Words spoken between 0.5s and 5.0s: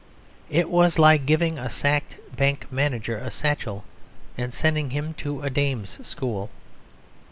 was like giving a sacked bank manager a satchel and sending